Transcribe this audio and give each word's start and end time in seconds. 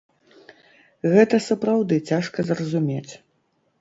Гэта 1.13 1.35
сапраўды 1.49 1.95
цяжка 2.13 2.39
зразумець. 2.51 3.13